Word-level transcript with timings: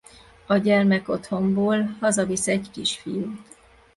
A 0.47 0.57
gyermekotthonból 0.57 1.97
hazavisz 1.99 2.47
egy 2.47 2.71
kisfiút. 2.71 3.47